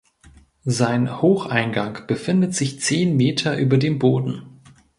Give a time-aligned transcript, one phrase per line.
[0.65, 4.41] Sein Hocheingang befindet sich zehn Meter über dem Boden.